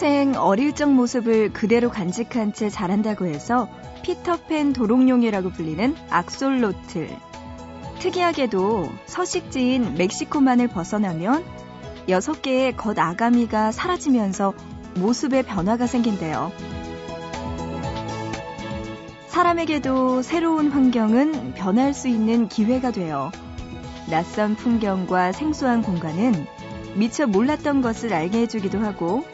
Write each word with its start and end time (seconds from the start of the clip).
평생 0.00 0.36
어릴 0.36 0.76
적 0.76 0.92
모습을 0.92 1.52
그대로 1.52 1.90
간직한 1.90 2.52
채 2.52 2.70
자란다고 2.70 3.26
해서 3.26 3.68
피터팬 4.04 4.72
도롱뇽이라고 4.72 5.50
불리는 5.50 5.96
악솔로틀. 6.08 7.10
특이하게도 7.98 8.92
서식지인 9.06 9.94
멕시코만을 9.98 10.68
벗어나면 10.68 11.44
6개의 12.06 12.76
겉 12.76 12.96
아가미가 12.96 13.72
사라지면서 13.72 14.54
모습의 14.94 15.42
변화가 15.42 15.88
생긴대요. 15.88 16.52
사람에게도 19.26 20.22
새로운 20.22 20.70
환경은 20.70 21.54
변할 21.54 21.92
수 21.92 22.06
있는 22.06 22.46
기회가 22.46 22.92
돼요. 22.92 23.32
낯선 24.08 24.54
풍경과 24.54 25.32
생소한 25.32 25.82
공간은 25.82 26.46
미처 26.94 27.26
몰랐던 27.26 27.82
것을 27.82 28.14
알게 28.14 28.42
해주기도 28.42 28.78
하고 28.78 29.24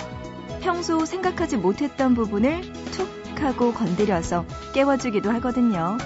평소 0.64 1.04
생각하지 1.04 1.58
못했던 1.58 2.14
부분을 2.14 2.62
툭 2.92 3.06
하고 3.38 3.74
건드려서 3.74 4.46
깨워주기도 4.72 5.30
하거든요. 5.32 5.98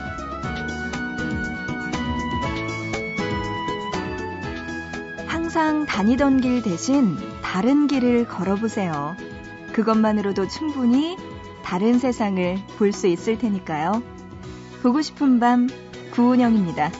항상 5.28 5.86
다니던 5.86 6.40
길 6.40 6.62
대신 6.62 7.16
다른 7.40 7.86
길을 7.86 8.26
걸어보세요. 8.26 9.16
그것만으로도 9.72 10.48
충분히 10.48 11.16
다른 11.62 12.00
세상을 12.00 12.58
볼 12.78 12.92
수 12.92 13.06
있을 13.06 13.38
테니까요. 13.38 14.02
보고 14.82 15.00
싶은 15.00 15.38
밤 15.38 15.68
구은영입니다. 16.10 16.90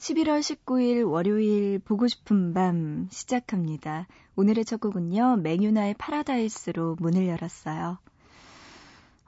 11월 0.00 0.40
19일 0.40 1.08
월요일 1.08 1.78
보고 1.78 2.08
싶은 2.08 2.52
밤 2.54 3.06
시작합니다. 3.10 4.06
오늘의 4.34 4.64
첫 4.64 4.80
곡은요, 4.80 5.36
맹유나의 5.42 5.94
파라다이스로 5.98 6.96
문을 6.98 7.28
열었어요. 7.28 7.98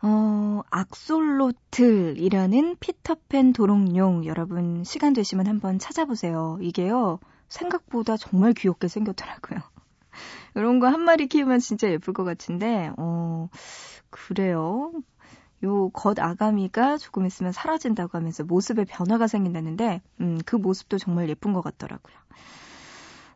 어, 0.01 0.63
악솔로틀이라는 0.71 2.77
피터팬 2.81 3.53
도롱뇽 3.53 4.25
여러분 4.25 4.83
시간 4.83 5.13
되시면 5.13 5.47
한번 5.47 5.79
찾아보세요. 5.79 6.57
이게요, 6.63 7.19
생각보다 7.49 8.17
정말 8.17 8.55
귀엽게 8.55 8.89
생겼더라고요. 8.89 9.61
이런 10.57 10.81
거 10.81 10.87
한 10.87 11.03
마리 11.03 11.27
키우면 11.27 11.59
진짜 11.59 11.91
예쁠 11.91 12.15
것 12.15 12.25
같은데, 12.25 12.91
어, 12.97 13.51
그래요. 14.09 14.91
요 15.65 15.91
겉 15.91 16.19
아가미가 16.19 16.99
조금 16.99 17.27
있으면 17.27 17.53
사라진다고 17.53 18.19
하면서 18.19 18.45
모습에 18.45 18.85
변화가 18.85 19.27
생긴다는데, 19.27 20.03
음, 20.21 20.39
그 20.45 20.57
모습도 20.57 20.99
정말 20.99 21.29
예쁜 21.29 21.53
것 21.53 21.63
같더라고요. 21.63 22.15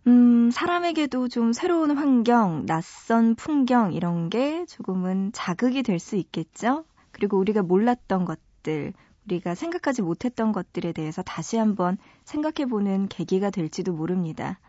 음, 0.07 0.51
사람에게도 0.51 1.29
좀 1.29 1.53
새로운 1.53 1.97
환경, 1.97 2.65
낯선 2.67 3.35
풍경, 3.35 3.93
이런 3.93 4.31
게 4.31 4.65
조금은 4.67 5.33
자극이 5.33 5.83
될 5.83 5.99
수 5.99 6.17
있겠죠? 6.17 6.85
그리고 7.11 7.39
우리가 7.39 7.63
몰랐던 7.63 8.25
것들, 8.25 8.93
우리가 9.27 9.55
생각하지 9.57 10.03
못했던 10.03 10.53
것들에 10.53 10.93
대해서 10.93 11.23
다시 11.23 11.57
한번 11.57 11.99
생각해 12.25 12.67
보는 12.69 13.09
계기가 13.09 13.51
될지도 13.51 13.93
모릅니다. 13.93 14.61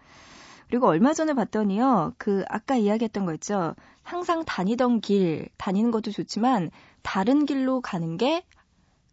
그리고 0.70 0.88
얼마 0.88 1.14
전에 1.14 1.34
봤더니요, 1.34 2.14
그, 2.18 2.44
아까 2.50 2.76
이야기했던 2.76 3.26
거 3.26 3.34
있죠. 3.36 3.76
항상 4.04 4.44
다니던 4.44 5.02
길, 5.02 5.50
다니는 5.58 5.92
것도 5.92 6.12
좋지만, 6.12 6.72
다른 7.08 7.46
길로 7.46 7.82
가는 7.82 8.18
게 8.18 8.44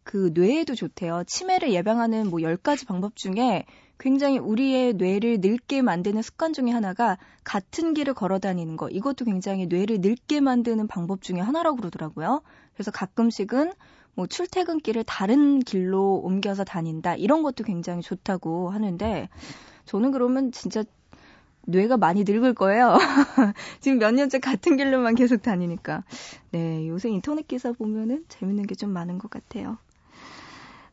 그 0.04 0.30
뇌에도 0.34 0.74
좋대요. 0.74 1.24
치매를 1.26 1.72
예방하는 1.72 2.28
뭐 2.28 2.38
10가지 2.40 2.86
방법 2.86 3.16
중에 3.16 3.64
굉장히 3.98 4.38
우리의 4.38 4.94
뇌를 4.94 5.38
늙게 5.40 5.82
만드는 5.82 6.20
습관 6.20 6.52
중에 6.52 6.70
하나가 6.70 7.16
같은 7.42 7.94
길을 7.94 8.12
걸어 8.14 8.38
다니는 8.38 8.76
거. 8.76 8.88
이것도 8.90 9.24
굉장히 9.24 9.66
뇌를 9.66 9.98
늙게 10.00 10.40
만드는 10.40 10.88
방법 10.88 11.22
중에 11.22 11.40
하나라고 11.40 11.76
그러더라고요. 11.76 12.42
그래서 12.74 12.90
가끔씩은 12.90 13.72
뭐 14.14 14.26
출퇴근길을 14.26 15.04
다른 15.04 15.60
길로 15.60 16.20
옮겨서 16.22 16.64
다닌다. 16.64 17.16
이런 17.16 17.42
것도 17.42 17.64
굉장히 17.64 18.02
좋다고 18.02 18.70
하는데 18.70 19.28
저는 19.86 20.12
그러면 20.12 20.52
진짜 20.52 20.84
뇌가 21.66 21.96
많이 21.96 22.24
늙을 22.24 22.54
거예요. 22.54 22.96
지금 23.80 23.98
몇 23.98 24.12
년째 24.12 24.38
같은 24.38 24.76
길로만 24.76 25.14
계속 25.14 25.42
다니니까. 25.42 26.04
네, 26.52 26.86
요새 26.88 27.08
인터넷 27.10 27.46
기사 27.48 27.72
보면은 27.72 28.24
재밌는 28.28 28.66
게 28.66 28.74
좀 28.74 28.90
많은 28.90 29.18
것 29.18 29.30
같아요. 29.30 29.78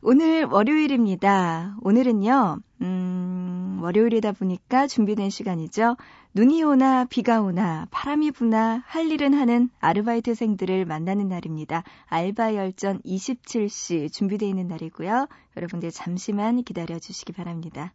오늘 0.04 0.44
월요일입니다. 0.44 1.76
오늘은요, 1.82 2.58
음, 2.80 3.78
월요일이다 3.82 4.32
보니까 4.32 4.88
준비된 4.88 5.30
시간이죠. 5.30 5.96
눈이 6.34 6.62
오나 6.64 7.04
비가 7.04 7.40
오나 7.40 7.86
바람이 7.90 8.32
부나 8.32 8.82
할 8.86 9.10
일은 9.12 9.32
하는 9.34 9.68
아르바이트생들을 9.80 10.86
만나는 10.86 11.28
날입니다. 11.28 11.84
알바 12.06 12.54
열전 12.54 13.02
27시 13.02 14.12
준비되어 14.12 14.48
있는 14.48 14.66
날이고요. 14.66 15.28
여러분들 15.56 15.90
잠시만 15.92 16.62
기다려 16.64 16.98
주시기 16.98 17.32
바랍니다. 17.32 17.92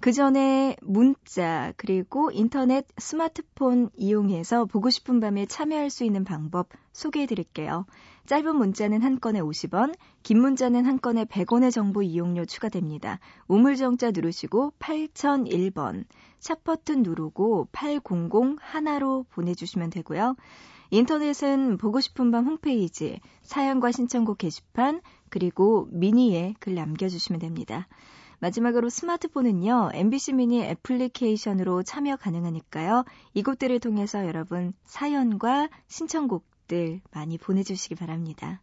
그 0.00 0.12
전에 0.12 0.76
문자 0.80 1.74
그리고 1.76 2.30
인터넷 2.30 2.86
스마트폰 2.96 3.90
이용해서 3.94 4.64
보고 4.64 4.88
싶은 4.88 5.20
밤에 5.20 5.44
참여할 5.44 5.90
수 5.90 6.04
있는 6.04 6.24
방법 6.24 6.68
소개해 6.94 7.26
드릴게요. 7.26 7.84
짧은 8.24 8.56
문자는 8.56 9.02
한 9.02 9.20
건에 9.20 9.40
50원, 9.40 9.94
긴 10.22 10.40
문자는 10.40 10.86
한 10.86 11.00
건에 11.00 11.26
100원의 11.26 11.70
정보 11.70 12.02
이용료 12.02 12.46
추가됩니다. 12.46 13.18
우물정자 13.46 14.12
누르시고 14.12 14.72
8001번, 14.78 16.04
샵 16.38 16.64
버튼 16.64 17.02
누르고 17.02 17.68
800 17.72 18.02
하나로 18.58 19.26
보내주시면 19.30 19.90
되고요. 19.90 20.34
인터넷은 20.92 21.76
보고 21.76 22.00
싶은 22.00 22.30
밤 22.30 22.46
홈페이지, 22.46 23.20
사연과 23.42 23.92
신청곡 23.92 24.38
게시판, 24.38 25.02
그리고 25.28 25.88
미니에 25.90 26.54
글 26.58 26.74
남겨주시면 26.74 27.40
됩니다. 27.40 27.86
마지막으로 28.40 28.88
스마트폰은요, 28.88 29.90
MBC 29.94 30.32
미니 30.32 30.62
애플리케이션으로 30.62 31.82
참여 31.82 32.16
가능하니까요. 32.16 33.04
이곳들을 33.34 33.78
통해서 33.80 34.26
여러분 34.26 34.72
사연과 34.84 35.68
신청곡들 35.88 37.02
많이 37.12 37.38
보내주시기 37.38 37.94
바랍니다. 37.94 38.60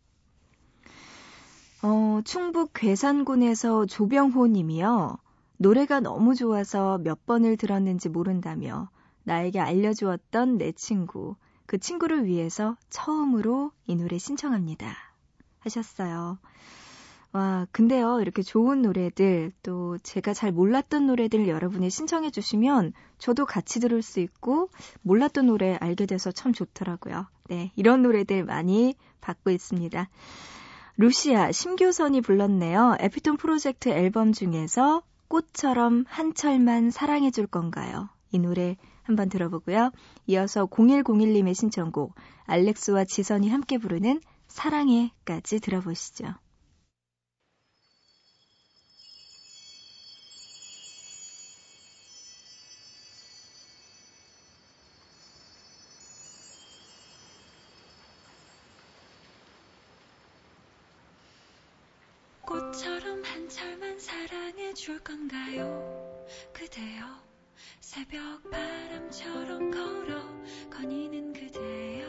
어, 1.83 2.21
충북 2.25 2.71
괴산군에서 2.74 3.85
조병호 3.85 4.47
님이요. 4.47 5.19
노래가 5.57 6.00
너무 6.00 6.33
좋아서 6.33 6.97
몇 6.97 7.25
번을 7.25 7.56
들었는지 7.57 8.09
모른다며 8.09 8.89
나에게 9.24 9.59
알려주었던 9.59 10.57
내 10.57 10.71
친구, 10.71 11.35
그 11.68 11.77
친구를 11.77 12.25
위해서 12.25 12.77
처음으로 12.89 13.71
이 13.85 13.95
노래 13.95 14.18
신청합니다. 14.18 14.95
하셨어요. 15.59 16.39
와, 17.33 17.68
근데요, 17.71 18.19
이렇게 18.21 18.41
좋은 18.41 18.81
노래들, 18.81 19.51
또 19.62 19.97
제가 20.00 20.33
잘 20.33 20.51
몰랐던 20.51 21.07
노래들 21.07 21.47
여러분이 21.47 21.89
신청해 21.89 22.31
주시면 22.31 22.94
저도 23.18 23.45
같이 23.45 23.79
들을 23.79 24.01
수 24.01 24.19
있고, 24.19 24.69
몰랐던 25.01 25.47
노래 25.47 25.77
알게 25.79 26.06
돼서 26.06 26.31
참 26.31 26.53
좋더라고요. 26.53 27.27
네, 27.50 27.71
이런 27.75 28.01
노래들 28.01 28.45
많이 28.45 28.95
받고 29.21 29.51
있습니다. 29.51 30.09
루시아, 30.97 31.51
심교선이 31.51 32.21
불렀네요. 32.21 32.97
에피톤 33.00 33.38
프로젝트 33.38 33.89
앨범 33.89 34.31
중에서 34.31 35.03
꽃처럼 35.27 36.06
한철만 36.07 36.89
사랑해 36.89 37.29
줄 37.29 37.45
건가요? 37.45 38.09
이 38.31 38.39
노래 38.39 38.77
한번 39.03 39.29
들어보고요. 39.29 39.91
이어서 40.27 40.65
0101님의 40.65 41.53
신청곡, 41.53 42.15
알렉스와 42.45 43.06
지선이 43.06 43.50
함께 43.50 43.77
부르는 43.77 44.21
사랑해까지 44.47 45.59
들어보시죠. 45.59 46.33
사랑해 64.77 64.88
사랑해줄 64.88 65.00
건가요? 65.00 66.25
그대여 66.53 67.06
새벽 67.81 68.44
바람처럼 68.51 69.71
걸어 69.71 70.21
거니는 70.69 71.33
그대여 71.33 72.07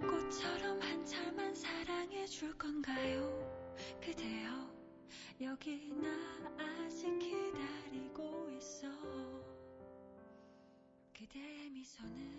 꽃처럼 0.00 0.82
한철만 0.82 1.54
사랑해 1.54 2.26
줄 2.26 2.58
건가요? 2.58 3.76
그대여 4.00 4.68
여기 5.42 5.92
나 5.92 6.08
아직 6.58 7.16
기다리고 7.20 8.50
있어 8.50 8.88
그대의 11.16 11.70
미소는 11.70 12.35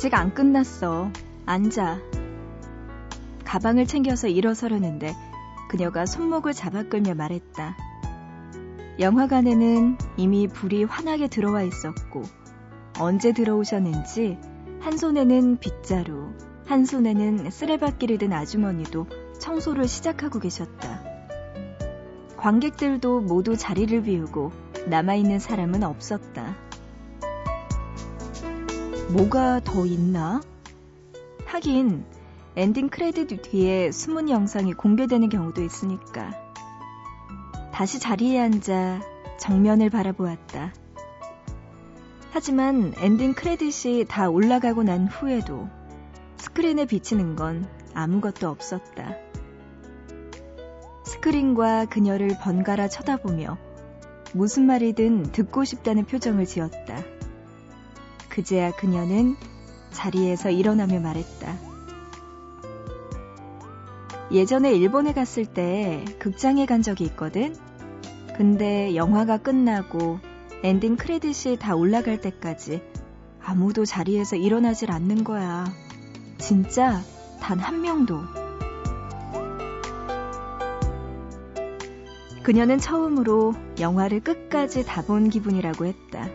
아직 0.00 0.14
안 0.14 0.32
끝났어. 0.32 1.10
앉아. 1.44 1.98
가방을 3.44 3.84
챙겨서 3.84 4.28
일어서려는데 4.28 5.14
그녀가 5.68 6.06
손목을 6.06 6.54
잡아 6.54 6.84
끌며 6.84 7.12
말했다. 7.12 7.76
영화관에는 8.98 9.98
이미 10.16 10.48
불이 10.48 10.84
환하게 10.84 11.28
들어와 11.28 11.60
있었고 11.60 12.22
언제 12.98 13.32
들어오셨는지 13.34 14.38
한 14.80 14.96
손에는 14.96 15.58
빗자루, 15.58 16.32
한 16.64 16.86
손에는 16.86 17.50
쓰레받기를 17.50 18.16
든 18.16 18.32
아주머니도 18.32 19.06
청소를 19.38 19.86
시작하고 19.86 20.38
계셨다. 20.38 21.02
관객들도 22.38 23.20
모두 23.20 23.54
자리를 23.54 24.04
비우고 24.04 24.50
남아있는 24.86 25.40
사람은 25.40 25.82
없었다. 25.82 26.69
뭐가 29.12 29.60
더 29.64 29.84
있나? 29.86 30.40
하긴 31.44 32.04
엔딩 32.54 32.88
크레딧 32.88 33.42
뒤에 33.42 33.90
숨은 33.90 34.30
영상이 34.30 34.72
공개되는 34.74 35.28
경우도 35.28 35.64
있으니까. 35.64 36.30
다시 37.72 37.98
자리에 37.98 38.38
앉아 38.38 39.00
정면을 39.40 39.90
바라보았다. 39.90 40.72
하지만 42.30 42.94
엔딩 42.98 43.34
크레딧이 43.34 44.04
다 44.06 44.30
올라가고 44.30 44.84
난 44.84 45.08
후에도 45.08 45.68
스크린에 46.36 46.84
비치는 46.84 47.34
건 47.34 47.66
아무것도 47.94 48.48
없었다. 48.48 49.16
스크린과 51.04 51.86
그녀를 51.86 52.36
번갈아 52.40 52.86
쳐다보며 52.86 53.58
무슨 54.34 54.66
말이든 54.66 55.32
듣고 55.32 55.64
싶다는 55.64 56.04
표정을 56.04 56.46
지었다. 56.46 57.19
그제야 58.30 58.70
그녀는 58.70 59.36
자리에서 59.90 60.50
일어나며 60.50 61.00
말했다. 61.00 61.58
예전에 64.32 64.72
일본에 64.72 65.12
갔을 65.12 65.44
때 65.44 66.04
극장에 66.20 66.64
간 66.64 66.82
적이 66.82 67.04
있거든? 67.06 67.54
근데 68.36 68.94
영화가 68.94 69.38
끝나고 69.38 70.20
엔딩 70.62 70.96
크레딧이 70.96 71.58
다 71.58 71.74
올라갈 71.74 72.20
때까지 72.20 72.82
아무도 73.42 73.84
자리에서 73.84 74.36
일어나질 74.36 74.92
않는 74.92 75.24
거야. 75.24 75.64
진짜 76.38 77.02
단 77.40 77.58
한 77.58 77.80
명도. 77.82 78.20
그녀는 82.42 82.78
처음으로 82.78 83.54
영화를 83.80 84.20
끝까지 84.20 84.84
다 84.86 85.02
본 85.02 85.28
기분이라고 85.28 85.86
했다. 85.86 86.28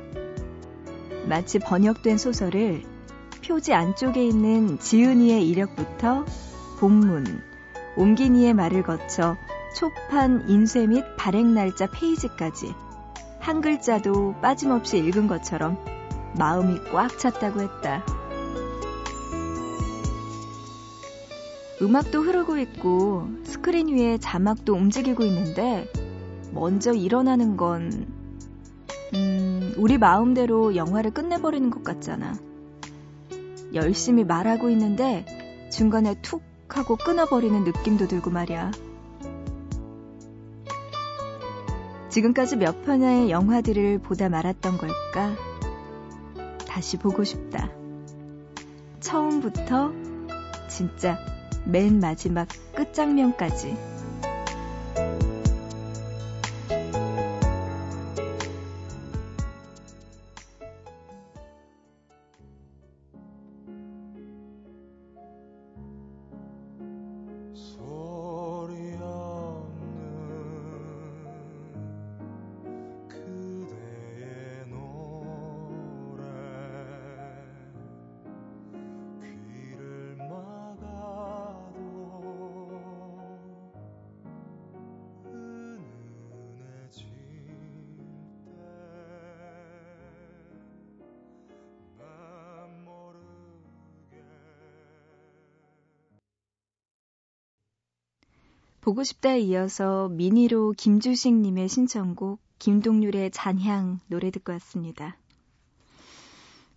마치 1.28 1.60
번역된 1.60 2.18
소설을 2.18 2.84
표지 3.44 3.74
안쪽에 3.74 4.26
있는 4.26 4.80
지은이의 4.80 5.48
이력부터 5.50 6.26
본문, 6.80 7.42
옮긴이의 7.98 8.54
말을 8.54 8.84
거쳐 8.84 9.36
초판 9.76 10.50
인쇄 10.50 10.86
및 10.88 11.04
발행 11.18 11.54
날짜 11.54 11.88
페이지까지 11.88 12.74
한 13.40 13.62
글자도 13.62 14.36
빠짐없이 14.42 14.98
읽은 14.98 15.28
것처럼 15.28 15.78
마음이 16.38 16.80
꽉 16.92 17.18
찼다고 17.18 17.62
했다. 17.62 18.04
음악도 21.82 22.22
흐르고 22.22 22.58
있고 22.58 23.28
스크린 23.44 23.90
위에 23.90 24.18
자막도 24.18 24.74
움직이고 24.74 25.24
있는데 25.24 25.92
먼저 26.54 26.94
일어나는 26.94 27.58
건 27.58 28.15
음, 29.16 29.74
우리 29.78 29.98
마음대로 29.98 30.76
영화를 30.76 31.12
끝내버리는 31.12 31.70
것 31.70 31.84
같잖아. 31.84 32.36
열심히 33.74 34.24
말하고 34.24 34.70
있는데 34.70 35.26
중간에 35.72 36.16
툭 36.22 36.44
하고 36.70 36.98
끊어버리는 36.98 37.64
느낌도 37.64 38.08
들고 38.08 38.32
말이야. 38.32 38.72
지금까지 42.10 42.58
몇 42.58 42.84
편의 42.86 43.30
영화들을 43.30 44.00
보다 44.00 44.30
말았던 44.30 44.78
걸까? 44.78 45.36
다시 46.68 46.98
보고 46.98 47.24
싶다. 47.24 47.70
처음부터 49.00 49.92
진짜 50.68 51.18
맨 51.66 52.00
마지막 52.00 52.48
끝장면까지. 52.76 53.95
보고 98.86 99.04
싶다에 99.04 99.40
이어서 99.40 100.10
미니로 100.10 100.74
김주식님의 100.78 101.70
신청곡 101.70 102.40
김동률의 102.60 103.32
잔향 103.32 104.00
노래 104.06 104.30
듣고 104.30 104.52
왔습니다. 104.52 105.18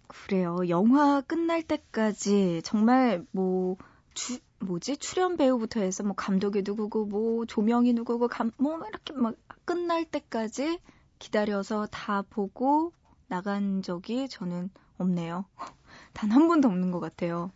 그래요. 0.07 0.57
영화 0.71 1.21
끝날 1.21 1.62
때까지 1.62 2.62
정말 2.65 3.27
뭐 3.31 3.77
주, 4.15 4.38
뭐지 4.61 4.97
출연 4.97 5.37
배우부터 5.37 5.81
해서 5.81 6.03
뭐 6.03 6.15
감독이 6.15 6.62
누구고 6.65 7.05
뭐 7.05 7.45
조명이 7.45 7.93
누구고 7.93 8.29
감, 8.29 8.53
뭐 8.57 8.79
이렇게 8.88 9.12
막 9.12 9.35
끝날 9.67 10.07
때까지 10.07 10.79
기다려서 11.19 11.88
다 11.91 12.23
보고 12.23 12.95
나간 13.27 13.83
적이 13.83 14.31
저는 14.31 14.71
없네요. 14.97 15.45
단 16.15 16.33
한 16.33 16.49
번도 16.49 16.69
없는 16.69 16.91
것 16.91 17.00
같아요. 17.00 17.53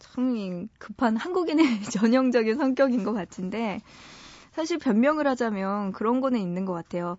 참 0.00 0.68
급한 0.78 1.16
한국인의 1.16 1.64
전형적인 1.92 2.56
성격인 2.56 3.04
것 3.04 3.12
같은데 3.12 3.80
사실 4.52 4.78
변명을 4.78 5.28
하자면 5.28 5.92
그런 5.92 6.20
거는 6.20 6.40
있는 6.40 6.64
것 6.64 6.72
같아요. 6.72 7.16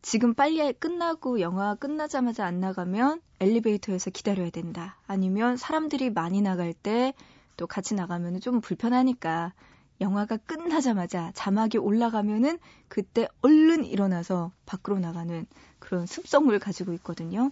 지금 0.00 0.32
빨리 0.32 0.72
끝나고 0.72 1.40
영화 1.40 1.74
끝나자마자 1.74 2.46
안 2.46 2.58
나가면 2.58 3.20
엘리베이터에서 3.40 4.10
기다려야 4.10 4.48
된다. 4.48 4.96
아니면 5.06 5.58
사람들이 5.58 6.08
많이 6.08 6.40
나갈 6.40 6.72
때 6.72 7.12
또 7.60 7.66
같이 7.66 7.94
나가면 7.94 8.40
좀 8.40 8.62
불편하니까 8.62 9.52
영화가 10.00 10.38
끝나자마자 10.38 11.30
자막이 11.34 11.76
올라가면은 11.76 12.58
그때 12.88 13.28
얼른 13.42 13.84
일어나서 13.84 14.50
밖으로 14.64 14.98
나가는 14.98 15.46
그런 15.78 16.06
습성을 16.06 16.58
가지고 16.58 16.94
있거든요. 16.94 17.50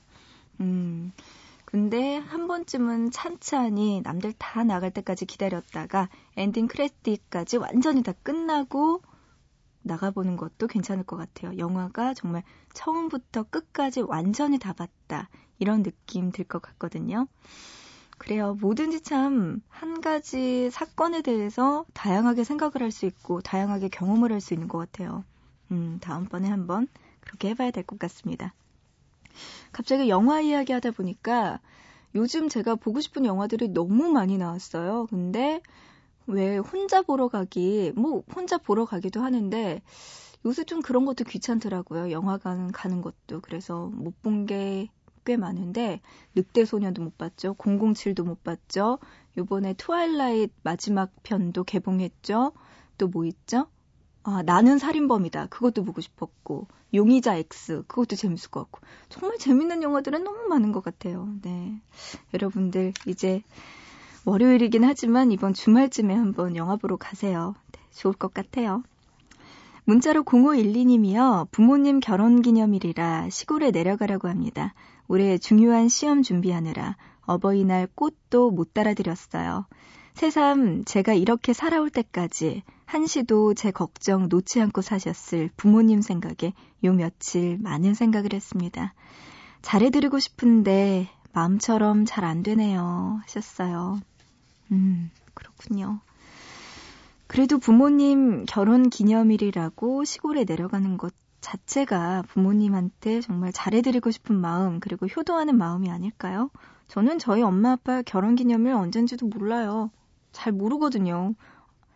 음. 0.60 1.12
근데 1.70 2.16
한 2.16 2.46
번쯤은 2.48 3.10
찬찬히 3.10 4.00
남들 4.02 4.32
다 4.38 4.64
나갈 4.64 4.90
때까지 4.90 5.26
기다렸다가 5.26 6.08
엔딩 6.36 6.66
크레딧까지 6.66 7.58
완전히 7.58 8.02
다 8.02 8.12
끝나고 8.22 9.02
나가보는 9.82 10.36
것도 10.38 10.66
괜찮을 10.66 11.04
것 11.04 11.16
같아요. 11.18 11.56
영화가 11.58 12.14
정말 12.14 12.42
처음부터 12.74 13.44
끝까지 13.44 14.00
완전히 14.02 14.58
다 14.58 14.72
봤다. 14.72 15.28
이런 15.58 15.82
느낌 15.82 16.30
들 16.32 16.44
것 16.46 16.62
같거든요. 16.62 17.26
그래요. 18.18 18.54
뭐든지 18.60 19.02
참 19.02 19.60
한 19.68 20.00
가지 20.00 20.70
사건에 20.70 21.22
대해서 21.22 21.84
다양하게 21.94 22.44
생각을 22.44 22.82
할 22.82 22.90
수 22.92 23.06
있고 23.06 23.40
다양하게 23.42 23.88
경험을 23.90 24.32
할 24.32 24.40
수 24.40 24.54
있는 24.54 24.68
것 24.68 24.78
같아요. 24.78 25.24
음, 25.72 25.98
다음번에 26.00 26.48
한번 26.48 26.88
그렇게 27.20 27.50
해봐야 27.50 27.70
될 27.72 27.84
것 27.84 27.98
같습니다. 27.98 28.54
갑자기 29.72 30.08
영화 30.08 30.40
이야기 30.40 30.72
하다 30.72 30.92
보니까 30.92 31.60
요즘 32.14 32.48
제가 32.48 32.74
보고 32.76 33.00
싶은 33.00 33.24
영화들이 33.26 33.68
너무 33.68 34.08
많이 34.10 34.38
나왔어요. 34.38 35.06
근데 35.10 35.60
왜 36.26 36.58
혼자 36.58 37.02
보러 37.02 37.28
가기, 37.28 37.92
뭐 37.96 38.22
혼자 38.34 38.58
보러 38.58 38.84
가기도 38.84 39.22
하는데 39.22 39.82
요새 40.46 40.64
좀 40.64 40.82
그런 40.82 41.04
것도 41.04 41.24
귀찮더라고요. 41.24 42.10
영화관 42.10 42.70
가는 42.72 43.02
것도. 43.02 43.40
그래서 43.42 43.86
못 43.92 44.14
본 44.22 44.46
게 44.46 44.88
꽤 45.28 45.36
많은데 45.36 46.00
늑대 46.34 46.64
소녀도 46.64 47.02
못 47.02 47.18
봤죠. 47.18 47.54
007도 47.56 48.22
못 48.24 48.42
봤죠. 48.42 48.98
요번에 49.36 49.74
트와일라이트 49.74 50.52
마지막 50.62 51.10
편도 51.22 51.64
개봉했죠. 51.64 52.52
또 52.96 53.08
뭐 53.08 53.26
있죠? 53.26 53.66
아, 54.30 54.42
나는 54.42 54.76
살인범이다. 54.76 55.46
그것도 55.46 55.84
보고 55.84 56.02
싶었고. 56.02 56.66
용의자 56.92 57.36
X. 57.36 57.84
그것도 57.86 58.14
재밌을 58.14 58.50
것 58.50 58.60
같고. 58.64 58.80
정말 59.08 59.38
재밌는 59.38 59.82
영화들은 59.82 60.22
너무 60.22 60.48
많은 60.48 60.70
것 60.70 60.84
같아요. 60.84 61.30
네. 61.40 61.80
여러분들, 62.34 62.92
이제 63.06 63.42
월요일이긴 64.26 64.84
하지만 64.84 65.32
이번 65.32 65.54
주말쯤에 65.54 66.14
한번 66.14 66.56
영화 66.56 66.76
보러 66.76 66.98
가세요. 66.98 67.54
네, 67.72 67.80
좋을 67.94 68.12
것 68.12 68.34
같아요. 68.34 68.82
문자로 69.84 70.24
0512님이요. 70.24 71.50
부모님 71.50 71.98
결혼 71.98 72.42
기념일이라 72.42 73.30
시골에 73.30 73.70
내려가라고 73.70 74.28
합니다. 74.28 74.74
올해 75.06 75.38
중요한 75.38 75.88
시험 75.88 76.20
준비하느라 76.22 76.96
어버이날 77.22 77.88
꽃도 77.94 78.50
못 78.50 78.74
따라드렸어요. 78.74 79.64
새삼 80.18 80.84
제가 80.84 81.14
이렇게 81.14 81.52
살아올 81.52 81.90
때까지 81.90 82.64
한시도 82.86 83.54
제 83.54 83.70
걱정 83.70 84.28
놓지 84.28 84.60
않고 84.60 84.82
사셨을 84.82 85.48
부모님 85.56 86.00
생각에 86.02 86.54
요 86.82 86.92
며칠 86.92 87.56
많은 87.60 87.94
생각을 87.94 88.32
했습니다. 88.32 88.94
잘해드리고 89.62 90.18
싶은데 90.18 91.08
마음처럼 91.32 92.04
잘 92.04 92.24
안 92.24 92.42
되네요. 92.42 93.20
하셨어요. 93.22 94.00
음, 94.72 95.12
그렇군요. 95.34 96.00
그래도 97.28 97.58
부모님 97.58 98.44
결혼 98.46 98.90
기념일이라고 98.90 100.02
시골에 100.04 100.42
내려가는 100.42 100.96
것 100.96 101.14
자체가 101.40 102.22
부모님한테 102.22 103.20
정말 103.20 103.52
잘해드리고 103.52 104.10
싶은 104.10 104.34
마음, 104.40 104.80
그리고 104.80 105.06
효도하는 105.06 105.56
마음이 105.56 105.90
아닐까요? 105.90 106.50
저는 106.88 107.20
저희 107.20 107.42
엄마 107.42 107.72
아빠 107.72 108.02
결혼 108.02 108.34
기념일 108.34 108.72
언젠지도 108.72 109.26
몰라요. 109.28 109.90
잘 110.32 110.52
모르거든요. 110.52 111.34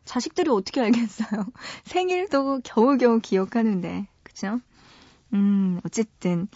자식들이 0.04 0.50
어떻게 0.50 0.80
알겠어요? 0.80 1.46
생일도 1.84 2.60
겨우겨우 2.64 3.20
기억하는데, 3.20 4.08
그죠? 4.22 4.60
음, 5.32 5.80
어쨌든. 5.84 6.48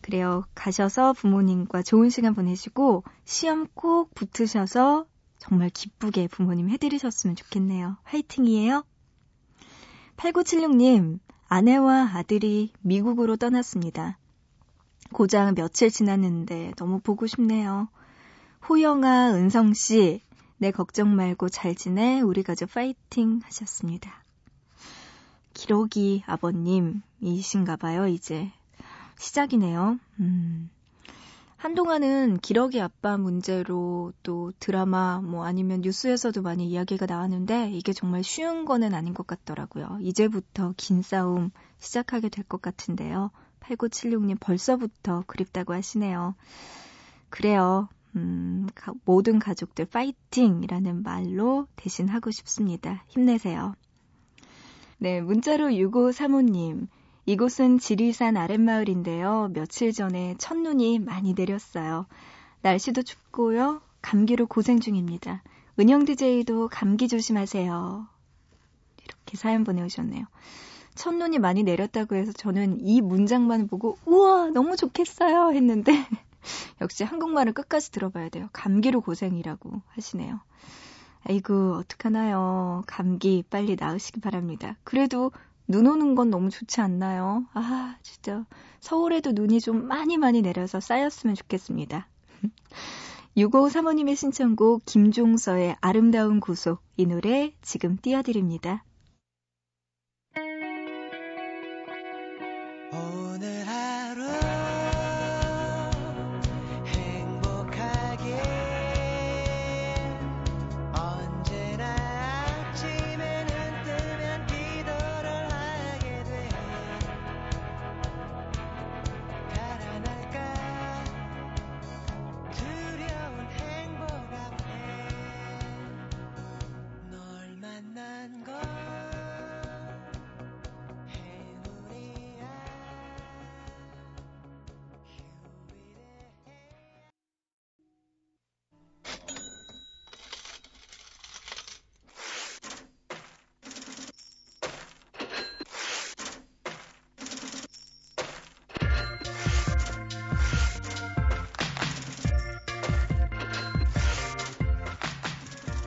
그래요. 0.00 0.44
가셔서 0.54 1.12
부모님과 1.12 1.82
좋은 1.82 2.10
시간 2.10 2.34
보내시고, 2.34 3.04
시험 3.24 3.66
꼭 3.74 4.14
붙으셔서 4.14 5.06
정말 5.38 5.70
기쁘게 5.70 6.28
부모님 6.28 6.70
해드리셨으면 6.70 7.36
좋겠네요. 7.36 7.96
화이팅이에요. 8.04 8.84
8976님, 10.16 11.18
아내와 11.48 12.10
아들이 12.14 12.72
미국으로 12.80 13.36
떠났습니다. 13.36 14.18
고장 15.12 15.54
며칠 15.54 15.90
지났는데 15.90 16.72
너무 16.76 17.00
보고 17.00 17.26
싶네요. 17.26 17.88
호영아, 18.68 19.34
은성씨, 19.34 20.22
내 20.62 20.70
걱정 20.70 21.16
말고 21.16 21.48
잘 21.48 21.74
지내, 21.74 22.20
우리 22.20 22.44
가족 22.44 22.70
파이팅 22.70 23.40
하셨습니다. 23.42 24.22
기러기 25.54 26.22
아버님이신가 26.24 27.74
봐요, 27.74 28.06
이제. 28.06 28.48
시작이네요. 29.18 29.98
음. 30.20 30.70
한동안은 31.56 32.38
기러기 32.38 32.80
아빠 32.80 33.16
문제로 33.16 34.12
또 34.22 34.52
드라마 34.60 35.20
뭐 35.20 35.44
아니면 35.44 35.80
뉴스에서도 35.80 36.40
많이 36.42 36.68
이야기가 36.68 37.06
나왔는데 37.06 37.72
이게 37.72 37.92
정말 37.92 38.22
쉬운 38.22 38.64
거는 38.64 38.94
아닌 38.94 39.14
것 39.14 39.26
같더라고요. 39.26 39.98
이제부터 40.00 40.74
긴 40.76 41.02
싸움 41.02 41.50
시작하게 41.80 42.28
될 42.28 42.44
것 42.44 42.62
같은데요. 42.62 43.32
8976님 43.58 44.38
벌써부터 44.38 45.24
그립다고 45.26 45.74
하시네요. 45.74 46.36
그래요. 47.30 47.88
음, 48.16 48.66
가, 48.74 48.92
모든 49.04 49.38
가족들 49.38 49.86
파이팅이라는 49.86 51.02
말로 51.02 51.66
대신하고 51.76 52.30
싶습니다. 52.30 53.04
힘내세요. 53.08 53.74
네, 54.98 55.20
문자로 55.20 55.68
6535님. 55.68 56.88
이곳은 57.24 57.78
지리산 57.78 58.36
아랫마을인데요. 58.36 59.50
며칠 59.54 59.92
전에 59.92 60.34
첫눈이 60.38 60.98
많이 60.98 61.34
내렸어요. 61.34 62.06
날씨도 62.62 63.02
춥고요. 63.02 63.80
감기로 64.02 64.46
고생 64.46 64.80
중입니다. 64.80 65.42
은영 65.78 66.04
DJ도 66.04 66.68
감기 66.68 67.08
조심하세요. 67.08 68.06
이렇게 69.04 69.36
사연 69.36 69.64
보내오셨네요. 69.64 70.26
첫눈이 70.94 71.38
많이 71.38 71.62
내렸다고 71.62 72.16
해서 72.16 72.32
저는 72.32 72.80
이 72.80 73.00
문장만 73.00 73.66
보고 73.66 73.96
우와 74.04 74.50
너무 74.50 74.76
좋겠어요 74.76 75.52
했는데 75.52 75.92
역시 76.80 77.04
한국말을 77.04 77.52
끝까지 77.52 77.90
들어봐야 77.92 78.28
돼요. 78.28 78.48
감기로 78.52 79.00
고생이라고 79.00 79.82
하시네요. 79.88 80.40
아이고 81.24 81.74
어떡하나요. 81.74 82.82
감기 82.86 83.44
빨리 83.48 83.76
나으시기 83.78 84.20
바랍니다. 84.20 84.76
그래도 84.84 85.30
눈 85.68 85.86
오는 85.86 86.14
건 86.14 86.30
너무 86.30 86.50
좋지 86.50 86.80
않나요? 86.80 87.46
아, 87.54 87.96
진짜. 88.02 88.44
서울에도 88.80 89.32
눈이 89.32 89.60
좀 89.60 89.86
많이 89.86 90.18
많이 90.18 90.42
내려서 90.42 90.80
쌓였으면 90.80 91.36
좋겠습니다. 91.36 92.08
6535님의 93.36 94.16
신청곡 94.16 94.84
김종서의 94.84 95.76
아름다운 95.80 96.40
구속 96.40 96.82
이 96.96 97.06
노래 97.06 97.54
지금 97.62 97.96
띄워드립니다. 97.96 98.84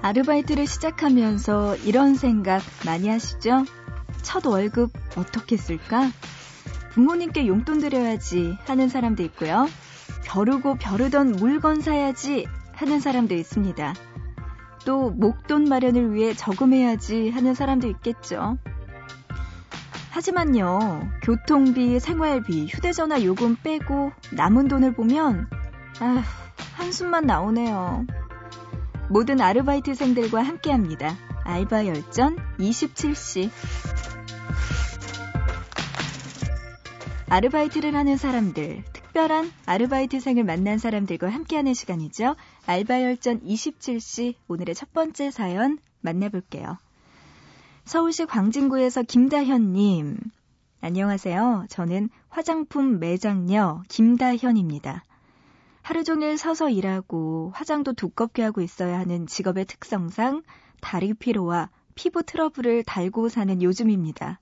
아르바이트를 0.05 0.67
시작하면서 0.67 1.77
이런 1.77 2.13
생각 2.13 2.61
많이 2.85 3.09
하시죠? 3.09 3.65
첫 4.21 4.45
월급 4.45 4.91
어떻게 5.17 5.57
쓸까? 5.57 6.11
부모님께 6.91 7.47
용돈 7.47 7.79
드려야지 7.79 8.55
하는 8.67 8.87
사람도 8.87 9.23
있고요. 9.23 9.67
벼르고 10.23 10.75
벼르던 10.75 11.31
물건 11.31 11.81
사야지 11.81 12.45
하는 12.73 12.99
사람도 12.99 13.33
있습니다. 13.33 13.95
또 14.85 15.09
목돈 15.09 15.63
마련을 15.63 16.13
위해 16.13 16.35
저금해야지 16.35 17.31
하는 17.31 17.55
사람도 17.55 17.87
있겠죠. 17.87 18.59
하지만요, 20.11 21.09
교통비, 21.23 21.99
생활비, 21.99 22.67
휴대전화 22.67 23.23
요금 23.23 23.55
빼고 23.55 24.11
남은 24.33 24.67
돈을 24.67 24.93
보면, 24.93 25.49
아, 25.99 26.23
한숨만 26.75 27.25
나오네요. 27.25 28.05
모든 29.09 29.39
아르바이트생들과 29.39 30.41
함께 30.41 30.71
합니다. 30.71 31.15
알바 31.43 31.85
열전 31.85 32.37
27시. 32.57 33.49
아르바이트를 37.27 37.95
하는 37.95 38.17
사람들, 38.17 38.83
특별한 38.93 39.51
아르바이트생을 39.65 40.43
만난 40.43 40.77
사람들과 40.77 41.29
함께하는 41.29 41.73
시간이죠. 41.73 42.35
알바 42.65 43.03
열전 43.03 43.41
27시 43.41 44.35
오늘의 44.47 44.73
첫 44.73 44.91
번째 44.91 45.31
사연 45.31 45.77
만나볼게요. 46.01 46.77
서울시 47.83 48.25
광진구에서 48.25 49.03
김다현님. 49.03 50.17
안녕하세요. 50.81 51.65
저는 51.69 52.09
화장품 52.29 52.99
매장녀 52.99 53.83
김다현입니다. 53.87 55.03
하루 55.85 56.03
종일 56.03 56.35
서서 56.35 56.71
일하고 56.71 57.51
화장도 57.53 57.93
두껍게 57.93 58.41
하고 58.41 58.61
있어야 58.61 58.97
하는 58.97 59.27
직업의 59.27 59.65
특성상 59.65 60.41
다리 60.81 61.13
피로와 61.13 61.69
피부 61.93 62.23
트러블을 62.23 62.83
달고 62.83 63.29
사는 63.29 63.61
요즘입니다. 63.61 64.39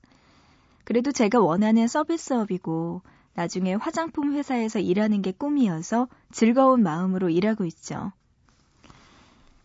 그래도 0.85 1.11
제가 1.11 1.41
원하는 1.41 1.89
서비스업이고 1.89 3.01
나중에 3.33 3.73
화장품 3.73 4.35
회사에서 4.35 4.79
일하는 4.79 5.21
게 5.21 5.33
꿈이어서 5.33 6.07
즐거운 6.31 6.81
마음으로 6.81 7.27
일하고 7.27 7.65
있죠. 7.65 8.13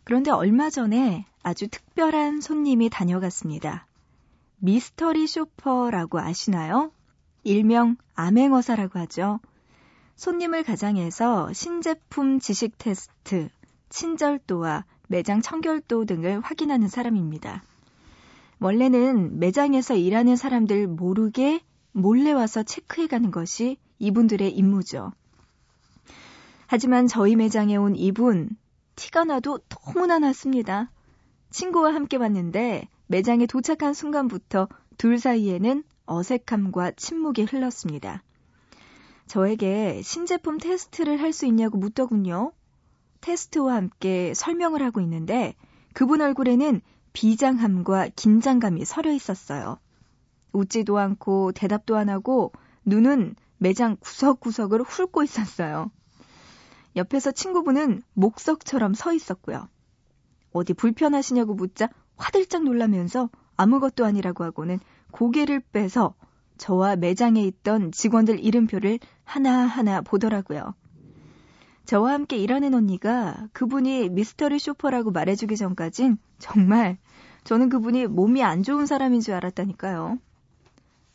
그런데 0.02 0.32
얼마 0.32 0.70
전에 0.70 1.26
아주 1.44 1.68
특별한 1.68 2.40
손님이 2.40 2.90
다녀갔습니다. 2.90 3.87
미스터리 4.56 5.28
쇼퍼라고 5.28 6.18
아시나요? 6.18 6.90
일명 7.44 7.97
암행어사라고 8.16 8.99
하죠. 8.99 9.38
손님을 10.18 10.64
가장해서 10.64 11.52
신제품 11.52 12.40
지식 12.40 12.76
테스트, 12.76 13.48
친절도와 13.88 14.84
매장 15.06 15.40
청결도 15.40 16.06
등을 16.06 16.40
확인하는 16.40 16.88
사람입니다. 16.88 17.62
원래는 18.58 19.38
매장에서 19.38 19.94
일하는 19.94 20.34
사람들 20.34 20.88
모르게 20.88 21.60
몰래 21.92 22.32
와서 22.32 22.64
체크해 22.64 23.06
가는 23.06 23.30
것이 23.30 23.76
이분들의 24.00 24.50
임무죠. 24.50 25.12
하지만 26.66 27.06
저희 27.06 27.37
매장에 27.37 27.76
온 27.76 27.94
이분, 27.94 28.50
티가 28.96 29.22
나도 29.22 29.60
너무나 29.68 30.19
났습니다. 30.19 30.90
친구와 31.50 31.95
함께 31.95 32.16
왔는데 32.16 32.88
매장에 33.06 33.47
도착한 33.47 33.95
순간부터 33.95 34.66
둘 34.97 35.21
사이에는 35.21 35.84
어색함과 36.06 36.90
침묵이 36.97 37.45
흘렀습니다. 37.45 38.25
저에게 39.28 40.02
신제품 40.02 40.58
테스트를 40.58 41.21
할 41.21 41.32
수 41.32 41.47
있냐고 41.47 41.78
묻더군요. 41.78 42.52
테스트와 43.21 43.75
함께 43.75 44.32
설명을 44.34 44.82
하고 44.82 45.00
있는데 45.00 45.54
그분 45.93 46.21
얼굴에는 46.21 46.80
비장함과 47.12 48.08
긴장감이 48.17 48.84
서려 48.84 49.12
있었어요. 49.12 49.78
웃지도 50.52 50.99
않고 50.99 51.52
대답도 51.52 51.97
안 51.97 52.08
하고 52.08 52.52
눈은 52.84 53.34
매장 53.58 53.97
구석구석을 54.00 54.82
훑고 54.82 55.23
있었어요. 55.23 55.91
옆에서 56.97 57.32
친구분은 57.32 58.02
목석처럼 58.14 58.95
서 58.95 59.12
있었고요. 59.12 59.69
어디 60.52 60.75
불편하시냐고 60.75 61.54
묻자 61.54 61.91
화들짝 62.17 62.64
놀라면서 62.64 63.30
아무것도 63.56 64.04
아니라고 64.04 64.45
하고는 64.45 64.78
고개를 65.10 65.60
빼서 65.60 66.14
저와 66.58 66.97
매장에 66.97 67.42
있던 67.42 67.92
직원들 67.92 68.44
이름표를 68.44 68.99
하나하나 69.25 70.02
보더라고요. 70.02 70.75
저와 71.86 72.12
함께 72.12 72.36
일하는 72.36 72.75
언니가 72.75 73.49
그분이 73.52 74.10
미스터리 74.10 74.58
쇼퍼라고 74.58 75.10
말해주기 75.10 75.56
전까진 75.56 76.18
정말 76.38 76.99
저는 77.44 77.71
그분이 77.71 78.08
몸이 78.08 78.42
안 78.42 78.62
좋은 78.62 78.84
사람인 78.84 79.23
줄 79.23 79.34
알았다니까요. 79.34 80.18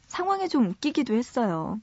상황에 0.07 0.47
좀 0.47 0.67
웃기기도 0.67 1.13
했어요. 1.13 1.79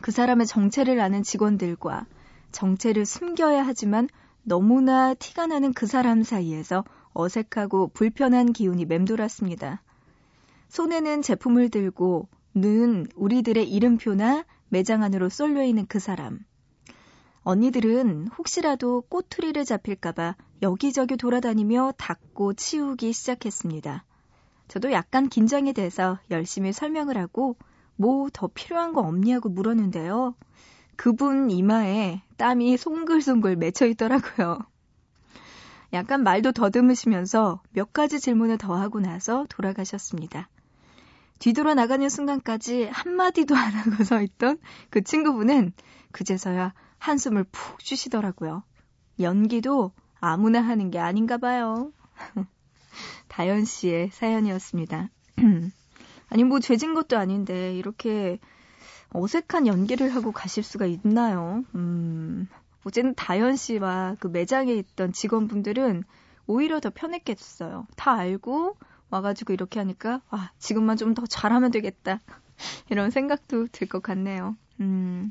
그 0.00 0.12
사람의 0.12 0.46
정체를 0.46 1.00
아는 1.00 1.22
직원들과 1.22 2.06
정체를 2.52 3.04
숨겨야 3.04 3.66
하지만 3.66 4.08
너무나 4.44 5.14
티가 5.14 5.46
나는 5.46 5.72
그 5.72 5.86
사람 5.86 6.22
사이에서 6.22 6.84
어색하고 7.14 7.88
불편한 7.88 8.52
기운이 8.52 8.84
맴돌았습니다. 8.84 9.82
손에는 10.68 11.22
제품을 11.22 11.70
들고 11.70 12.28
눈은 12.54 13.08
우리들의 13.16 13.68
이름표나 13.70 14.44
매장 14.68 15.02
안으로 15.02 15.28
쏠려 15.28 15.64
있는 15.64 15.86
그 15.86 15.98
사람. 15.98 16.40
언니들은 17.42 18.28
혹시라도 18.38 19.02
꼬투리를 19.02 19.62
잡힐까봐 19.64 20.36
여기저기 20.62 21.16
돌아다니며 21.16 21.92
닦고 21.98 22.54
치우기 22.54 23.12
시작했습니다. 23.12 24.04
저도 24.68 24.92
약간 24.92 25.28
긴장이 25.28 25.74
돼서 25.74 26.18
열심히 26.30 26.72
설명을 26.72 27.18
하고 27.18 27.56
뭐 27.96 28.28
더 28.32 28.48
필요한 28.48 28.92
거 28.92 29.00
없냐고 29.02 29.48
물었는데요. 29.48 30.34
그분 30.96 31.50
이마에 31.50 32.22
땀이 32.36 32.76
송글송글 32.76 33.56
맺혀 33.56 33.86
있더라고요. 33.86 34.58
약간 35.92 36.24
말도 36.24 36.52
더듬으시면서 36.52 37.62
몇 37.72 37.92
가지 37.92 38.18
질문을 38.20 38.58
더 38.58 38.74
하고 38.74 39.00
나서 39.00 39.46
돌아가셨습니다. 39.48 40.48
뒤돌아 41.44 41.74
나가는 41.74 42.08
순간까지 42.08 42.88
한마디도 42.90 43.54
안 43.54 43.74
하고 43.74 44.02
서 44.02 44.22
있던 44.22 44.56
그 44.88 45.02
친구분은 45.02 45.74
그제서야 46.10 46.72
한숨을 46.96 47.44
푹 47.44 47.82
쉬시더라고요. 47.82 48.62
연기도 49.20 49.92
아무나 50.20 50.62
하는 50.62 50.90
게 50.90 50.98
아닌가 50.98 51.36
봐요. 51.36 51.92
다현 53.28 53.66
씨의 53.66 54.08
사연이었습니다. 54.10 55.10
아니, 56.30 56.44
뭐, 56.44 56.60
죄진 56.60 56.94
것도 56.94 57.18
아닌데, 57.18 57.76
이렇게 57.76 58.38
어색한 59.10 59.66
연기를 59.66 60.14
하고 60.14 60.32
가실 60.32 60.62
수가 60.62 60.86
있나요? 60.86 61.62
음, 61.74 62.48
어쨌든 62.84 63.14
다현 63.14 63.56
씨와 63.56 64.16
그 64.18 64.28
매장에 64.28 64.72
있던 64.72 65.12
직원분들은 65.12 66.04
오히려 66.46 66.80
더 66.80 66.88
편했겠어요. 66.88 67.86
다 67.96 68.14
알고 68.14 68.78
와가지고 69.10 69.52
이렇게 69.52 69.78
하니까, 69.80 70.20
와, 70.30 70.52
지금만 70.58 70.96
좀 70.96 71.14
더 71.14 71.24
잘하면 71.26 71.70
되겠다. 71.70 72.20
이런 72.90 73.10
생각도 73.10 73.66
들 73.72 73.88
것 73.88 74.02
같네요. 74.02 74.56
음. 74.80 75.28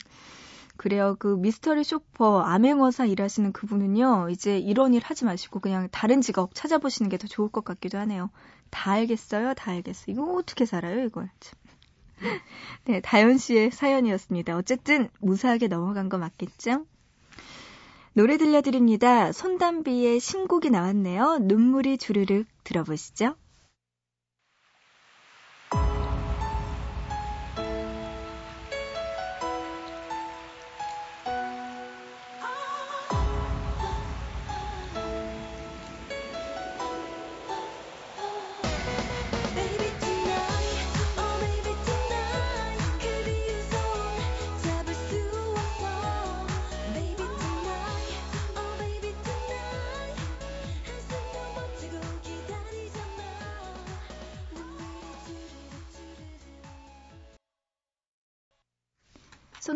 그래요. 0.78 1.16
그 1.20 1.36
미스터리 1.38 1.84
쇼퍼 1.84 2.42
암행어사 2.42 3.06
일하시는 3.06 3.52
그분은요. 3.54 4.30
이제 4.32 4.58
이런 4.58 4.94
일 4.94 5.04
하지 5.04 5.24
마시고 5.26 5.60
그냥 5.60 5.88
다른 5.92 6.22
직업 6.22 6.56
찾아보시는 6.56 7.10
게 7.10 7.18
더 7.18 7.28
좋을 7.28 7.50
것 7.50 7.64
같기도 7.64 7.98
하네요. 8.00 8.30
다 8.72 8.92
알겠어요. 8.94 9.54
다 9.54 9.72
알겠어. 9.72 10.06
이거 10.08 10.24
어떻게 10.36 10.66
살아요, 10.66 11.04
이걸. 11.06 11.30
네, 12.86 13.02
다현 13.02 13.38
씨의 13.38 13.72
사연이었습니다. 13.72 14.56
어쨌든 14.58 15.10
무사하게 15.20 15.68
넘어간 15.68 16.10
거 16.10 16.18
맞겠죠? 16.18 16.86
노래 18.14 18.38
들려드립니다. 18.38 19.32
손담비의 19.32 20.20
신곡이 20.20 20.70
나왔네요. 20.72 21.40
눈물이 21.42 21.98
주르륵 21.98 22.46
들어보시죠. 22.64 23.36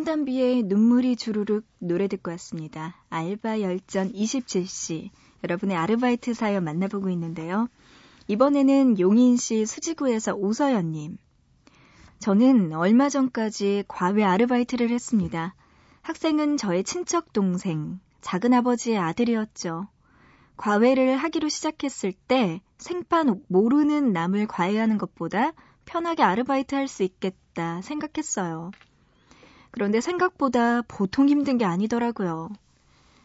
손담비의 0.08 0.64
눈물이 0.64 1.18
주르륵 1.18 1.66
노래 1.80 2.08
듣고 2.08 2.32
왔습니다. 2.32 2.96
알바 3.10 3.60
열전 3.60 4.14
27시. 4.14 5.10
여러분의 5.44 5.76
아르바이트 5.76 6.34
사연 6.34 6.64
만나보고 6.64 7.10
있는데요. 7.10 7.68
이번에는 8.30 9.02
용인시 9.02 9.66
수지구에서 9.66 10.34
오서연님. 10.34 11.18
저는 12.20 12.72
얼마 12.72 13.10
전까지 13.10 13.84
과외 13.90 14.24
아르바이트를 14.24 14.92
했습니다. 14.92 15.56
학생은 16.04 16.56
저의 16.56 16.86
친척 16.86 17.34
동생, 17.34 18.00
작은아버지의 18.22 18.98
아들이었죠. 18.98 19.90
과외를 20.56 21.18
하기로 21.18 21.50
시작했을 21.50 22.14
때 22.14 22.62
생판 22.78 23.44
모르는 23.50 24.14
남을 24.14 24.48
과외하는 24.48 25.00
것보다 25.00 25.52
편하게 25.84 26.24
아르바이트 26.24 26.76
할 26.76 26.88
수 26.88 27.04
있겠다 27.04 27.82
생각했어요. 27.82 28.72
그런데 29.78 30.02
생각보다 30.02 30.82
보통 30.88 31.30
힘든 31.30 31.60
게 31.60 31.64
아니더라고요. 31.64 32.50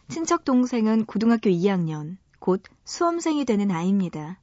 친척 0.08 0.44
동생은 0.44 1.06
고등학교 1.06 1.48
2학년, 1.48 2.18
곧 2.40 2.62
수험생이 2.84 3.46
되는 3.46 3.70
아이입니다. 3.70 4.38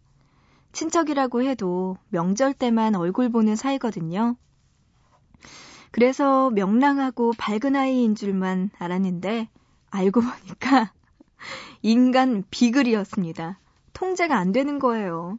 친척이라고 0.71 1.43
해도 1.43 1.97
명절 2.09 2.55
때만 2.55 2.95
얼굴 2.95 3.29
보는 3.29 3.55
사이거든요. 3.55 4.37
그래서 5.91 6.49
명랑하고 6.49 7.33
밝은 7.37 7.75
아이인 7.75 8.15
줄만 8.15 8.71
알았는데 8.79 9.47
알고 9.91 10.21
보니까 10.21 10.91
인간 11.83 12.43
비글이었습니다. 12.49 13.59
통제가 13.93 14.35
안 14.35 14.51
되는 14.51 14.79
거예요. 14.79 15.37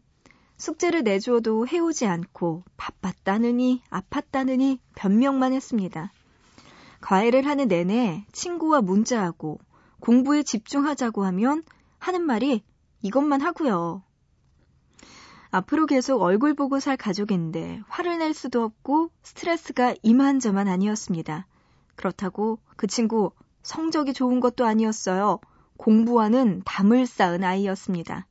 숙제를 0.57 1.03
내주어도 1.03 1.67
해오지 1.67 2.07
않고 2.07 2.63
바빴다느니 2.77 3.83
아팠다느니 3.91 4.79
변명만 4.95 5.53
했습니다. 5.53 6.13
과외를 7.01 7.47
하는 7.47 7.69
내내 7.69 8.27
친구와 8.33 8.81
문자하고 8.81 9.59
공부에 10.01 10.43
집중하자고 10.43 11.25
하면 11.25 11.63
하는 11.99 12.23
말이 12.23 12.63
이것만 13.03 13.41
하고요. 13.41 14.03
앞으로 15.51 15.87
계속 15.87 16.23
얼굴 16.23 16.55
보고 16.55 16.79
살 16.79 16.97
가족인데 16.97 17.83
화를 17.89 18.19
낼 18.19 18.35
수도 18.35 18.63
없고 18.63 19.11
스트레스가 19.23 19.95
이만저만 20.03 20.69
아니었습니다. 20.69 21.47
그렇다고 21.97 22.61
그 22.77 22.87
친구 22.87 23.33
성적이 23.63 24.13
좋은 24.13 24.41
것도 24.41 24.65
아니었어요. 24.65 25.41
공부와는 25.77 26.63
담을 26.65 27.07
쌓은 27.07 27.43
아이였습니다. 27.43 28.27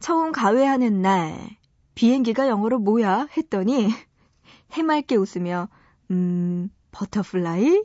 처음 0.00 0.32
과외하는 0.32 1.02
날 1.02 1.56
비행기가 1.94 2.48
영어로 2.48 2.78
뭐야 2.78 3.28
했더니 3.36 3.88
해맑게 4.72 5.16
웃으며 5.16 5.68
음 6.10 6.70
butterfly 6.92 7.82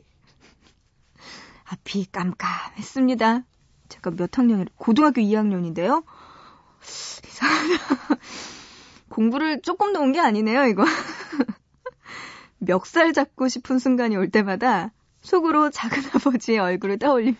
앞이 1.70 2.06
깜깜했습니다. 2.12 3.42
제가 3.88 4.10
몇 4.12 4.38
학년 4.38 4.66
고등학교 4.76 5.20
2학년인데요. 5.20 6.04
이상하다. 7.26 8.18
공부를 9.08 9.62
조금 9.62 9.92
더 9.92 10.00
온 10.00 10.12
게 10.12 10.20
아니네요, 10.20 10.64
이거. 10.66 10.84
멱살 12.58 13.12
잡고 13.12 13.48
싶은 13.48 13.78
순간이 13.78 14.16
올 14.16 14.30
때마다 14.30 14.92
속으로 15.22 15.70
작은아버지의 15.70 16.58
얼굴을 16.58 16.98
떠올리며 16.98 17.36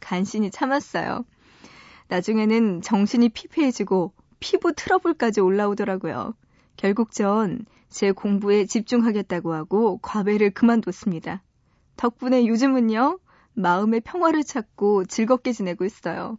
간신히 0.00 0.50
참았어요. 0.50 1.24
나중에는 2.08 2.82
정신이 2.82 3.28
피폐해지고 3.30 4.12
피부 4.40 4.72
트러블까지 4.74 5.40
올라오더라고요. 5.40 6.34
결국 6.80 7.12
전 7.12 7.66
제 7.90 8.12
공부에 8.12 8.66
집중하겠다고 8.66 9.52
하고 9.52 9.98
과외를 9.98 10.50
그만뒀습니다. 10.50 11.42
덕분에 11.96 12.46
요즘은요, 12.46 13.18
마음의 13.54 14.00
평화를 14.02 14.44
찾고 14.44 15.04
즐겁게 15.06 15.52
지내고 15.52 15.84
있어요. 15.84 16.38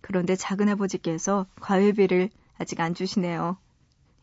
그런데 0.00 0.34
작은아버지께서 0.34 1.46
과외비를 1.60 2.30
아직 2.58 2.80
안 2.80 2.94
주시네요. 2.94 3.56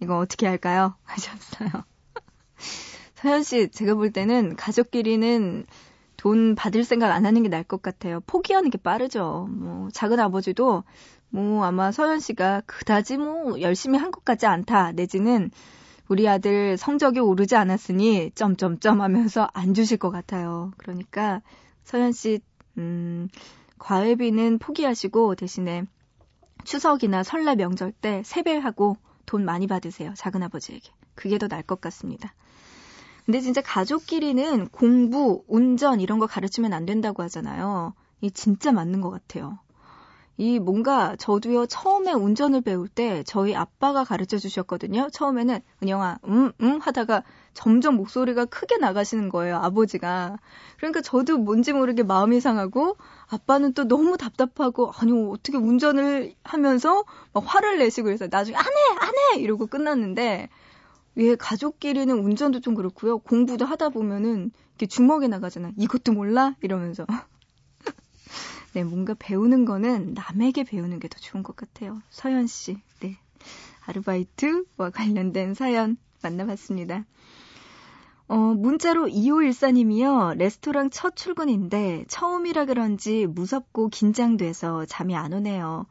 이거 0.02 0.18
어떻게 0.18 0.46
할까요? 0.48 0.96
하셨어요. 1.04 1.70
서현 3.16 3.44
씨, 3.44 3.70
제가 3.70 3.96
볼 3.96 4.12
때는 4.12 4.58
가족끼리는 4.58 5.66
돈 6.18 6.56
받을 6.56 6.84
생각 6.84 7.12
안 7.12 7.26
하는 7.26 7.42
게 7.44 7.50
나을 7.50 7.64
것 7.64 7.82
같아요. 7.82 8.20
포기하는 8.28 8.70
게 8.70 8.78
빠르죠. 8.78 9.48
뭐, 9.50 9.90
작은 9.92 10.20
아버지도 10.20 10.84
뭐 11.36 11.66
아마 11.66 11.92
서현 11.92 12.22
씨가 12.22 12.62
그다지 12.66 13.18
뭐 13.18 13.60
열심히 13.60 14.00
한 14.00 14.10
것 14.10 14.24
같지 14.24 14.46
않다. 14.46 14.94
내지는 14.94 15.52
우리 16.08 16.30
아들 16.30 16.78
성적이 16.78 17.20
오르지 17.20 17.58
않았으니 17.58 18.32
점점점 18.36 19.02
하면서 19.02 19.50
안 19.54 19.74
주실 19.74 19.98
것 19.98 20.12
같아요. 20.12 20.72
그러니까 20.78 21.42
서현 21.84 22.14
씨, 22.14 22.40
음, 22.78 23.28
과외비는 23.80 24.60
포기하시고 24.60 25.36
대신에 25.36 25.84
추석이나 26.64 27.24
설날 27.24 27.58
명절 27.58 27.92
때 27.92 28.22
세배하고 28.24 28.96
돈 29.26 29.44
많이 29.44 29.68
받으세요. 29.68 30.14
작은 30.16 30.42
아버지에게. 30.42 30.90
그게 31.16 31.38
더 31.38 31.50
나을 31.50 31.64
것 31.64 31.82
같습니다. 31.82 32.34
근데 33.26 33.42
진짜 33.42 33.62
가족끼리는 33.62 34.70
공부, 34.70 35.44
운전 35.48 36.00
이런 36.00 36.18
거 36.20 36.28
가르치면 36.28 36.72
안 36.72 36.86
된다고 36.86 37.24
하잖아요. 37.24 37.94
이 38.22 38.32
진짜 38.32 38.72
맞는 38.72 39.02
것 39.02 39.10
같아요. 39.10 39.60
이 40.38 40.60
뭔가 40.60 41.16
저도요 41.18 41.66
처음에 41.68 42.12
운전을 42.12 42.62
배울 42.62 42.88
때 42.90 43.24
저희 43.26 43.56
아빠가 43.56 44.04
가르쳐 44.04 44.38
주셨거든요. 44.38 45.10
처음에는 45.12 45.60
은영아 45.82 46.20
음음 46.28 46.52
음 46.62 46.80
하다가 46.80 47.24
점점 47.54 47.96
목소리가 47.96 48.46
크게 48.46 48.78
나가시는 48.78 49.30
거예요. 49.30 49.56
아버지가. 49.58 50.38
그러니까 50.78 51.02
저도 51.02 51.38
뭔지 51.38 51.72
모르게 51.72 52.04
마음이 52.04 52.42
상하고 52.42 52.98
아빠는 53.30 53.74
또 53.74 53.88
너무 53.88 54.18
답답하고 54.18 54.92
아니 54.98 55.12
어떻게 55.14 55.58
운전을 55.58 56.34
하면서 56.44 57.06
막 57.34 57.44
화를 57.48 57.78
내시고 57.80 58.06
그래서 58.06 58.28
나중에 58.30 58.58
안 58.58 58.66
해 58.66 58.98
안 59.00 59.14
해 59.38 59.42
이러고 59.42 59.68
끝났는데 59.68 60.50
왜 61.16 61.36
가족끼리는 61.36 62.14
운전도 62.18 62.60
좀 62.62 62.76
그렇고요. 62.76 63.20
공부도 63.20 63.66
하다 63.66 63.90
보면은 63.90 64.52
이렇게 64.72 64.86
주먹에 64.88 65.28
나가잖아. 65.30 65.72
이것도 65.78 66.12
몰라 66.14 66.56
이러면서. 66.62 67.06
네, 68.76 68.84
뭔가 68.84 69.16
배우는 69.18 69.64
거는 69.64 70.16
남에게 70.16 70.66
배우는 70.66 71.00
게 71.00 71.08
더 71.08 71.18
좋은 71.18 71.44
것 71.44 71.56
같아요. 71.56 72.02
서연 72.10 72.46
씨, 72.46 72.78
네. 73.00 73.18
아르바이트와 73.86 74.90
관련된 74.90 75.54
사연 75.54 75.96
만나봤습니다. 76.22 77.06
어, 78.28 78.36
문자로 78.36 79.06
2514님이요. 79.06 80.36
레스토랑 80.36 80.90
첫 80.90 81.16
출근인데 81.16 82.04
처음이라 82.10 82.66
그런지 82.66 83.28
무섭고 83.28 83.88
긴장돼서 83.88 84.86
잠이 84.86 85.16
안 85.16 85.32
오네요. 85.32 85.86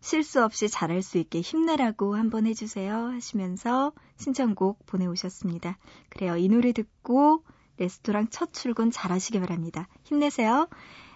실수 0.00 0.42
없이 0.42 0.70
잘할 0.70 1.02
수 1.02 1.18
있게 1.18 1.42
힘내라고 1.42 2.16
한번 2.16 2.46
해주세요 2.46 3.08
하시면서 3.08 3.92
신청곡 4.16 4.86
보내오셨습니다. 4.86 5.76
그래요. 6.08 6.38
이 6.38 6.48
노래 6.48 6.72
듣고 6.72 7.44
레스토랑 7.76 8.28
첫 8.30 8.54
출근 8.54 8.90
잘하시기 8.90 9.40
바랍니다. 9.40 9.88
힘내세요. 10.04 10.68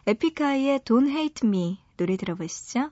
에픽하이의 0.06 0.80
Don't 0.80 1.08
Hate 1.08 1.48
Me 1.48 1.78
노래 1.96 2.16
들어보시죠. 2.18 2.90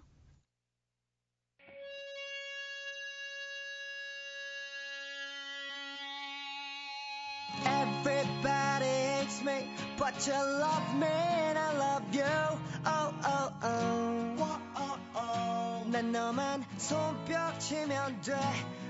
Oh 12.85 13.12
oh 13.25 13.53
oh. 13.62 14.37
Oh, 14.75 14.98
oh. 15.14 15.90
난 15.90 16.12
너만 16.12 16.64
손뼉 16.79 17.61
치면 17.61 18.20
돼, 18.22 18.33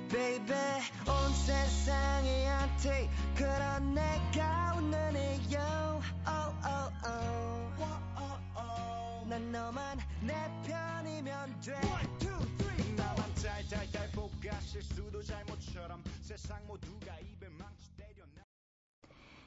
baby. 0.08 0.54
온 1.08 1.34
세상이 1.34 2.46
한테 2.46 3.10
그런 3.34 3.94
내가 3.94 4.74
웃는 4.76 5.16
이유. 5.48 5.58
Oh 5.58 6.54
oh 6.64 6.92
oh. 7.04 7.41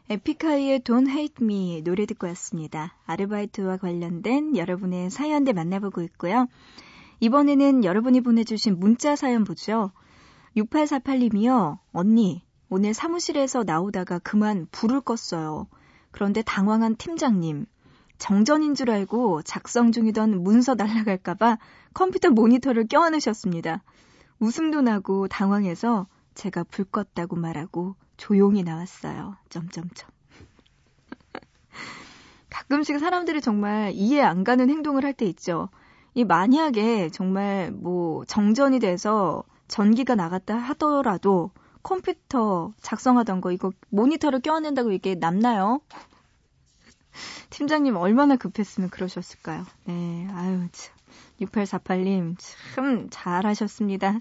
에픽하이의 0.07 0.81
Don't 0.81 1.09
Hate 1.09 1.43
Me 1.43 1.81
노래 1.83 2.05
듣고 2.05 2.27
왔습니다. 2.27 2.93
아르바이트와 3.07 3.77
관련된 3.77 4.55
여러분의 4.55 5.09
사연들 5.09 5.53
만나보고 5.53 6.03
있고요. 6.03 6.47
이번에는 7.21 7.83
여러분이 7.83 8.21
보내주신 8.21 8.79
문자 8.79 9.15
사연 9.15 9.43
보죠. 9.43 9.91
6848님이요. 10.57 11.79
언니, 11.91 12.43
오늘 12.69 12.93
사무실에서 12.93 13.63
나오다가 13.63 14.19
그만 14.19 14.67
불을 14.71 15.01
껐어요. 15.01 15.65
그런데 16.11 16.43
당황한 16.43 16.97
팀장님. 16.97 17.65
정전인 18.19 18.75
줄 18.75 18.91
알고 18.91 19.41
작성 19.41 19.91
중이던 19.91 20.43
문서 20.43 20.75
날라갈까봐 20.75 21.57
컴퓨터 21.95 22.29
모니터를 22.29 22.87
껴안으셨습니다. 22.87 23.81
웃음도 24.39 24.81
나고 24.81 25.27
당황해서 25.27 26.05
제가 26.35 26.63
불 26.63 26.85
껐다고 26.85 27.39
말하고 27.39 27.95
조용히 28.17 28.63
나왔어요. 28.63 29.35
점점점. 29.49 30.09
가끔씩 32.49 32.99
사람들이 32.99 33.41
정말 33.41 33.91
이해 33.93 34.21
안 34.21 34.43
가는 34.43 34.69
행동을 34.69 35.03
할 35.03 35.13
때 35.13 35.25
있죠. 35.27 35.69
이 36.13 36.23
만약에 36.23 37.09
정말 37.09 37.71
뭐 37.71 38.23
정전이 38.25 38.79
돼서 38.79 39.43
전기가 39.67 40.15
나갔다 40.15 40.55
하더라도 40.55 41.51
컴퓨터 41.83 42.73
작성하던 42.81 43.41
거 43.41 43.51
이거 43.51 43.71
모니터를 43.89 44.39
껴안는다고 44.39 44.91
이게 44.91 45.15
남나요? 45.15 45.81
팀장님 47.49 47.95
얼마나 47.95 48.35
급했으면 48.35 48.89
그러셨을까요? 48.89 49.65
네, 49.85 50.27
아유, 50.31 50.67
참. 50.71 50.95
6848님, 51.41 52.35
참 52.39 53.07
잘하셨습니다. 53.09 54.19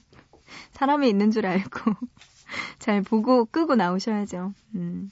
사람이 0.72 1.09
있는 1.09 1.30
줄 1.30 1.46
알고 1.46 1.92
잘 2.79 3.03
보고 3.03 3.45
끄고 3.47 3.75
나오셔야죠. 3.75 4.53
음. 4.75 5.11